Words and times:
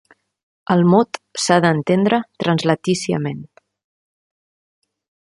El 0.75 0.79
mot 0.93 1.17
s'ha 1.43 1.57
d'entendre 1.65 2.19
translatíciament. 2.43 3.43